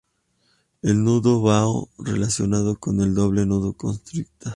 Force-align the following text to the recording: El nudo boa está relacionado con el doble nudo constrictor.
El 0.81 1.03
nudo 1.03 1.39
boa 1.41 1.87
está 1.99 2.11
relacionado 2.11 2.75
con 2.79 3.01
el 3.01 3.13
doble 3.13 3.45
nudo 3.45 3.73
constrictor. 3.73 4.49